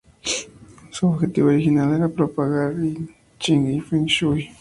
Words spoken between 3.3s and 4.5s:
Ching y Feng Shui.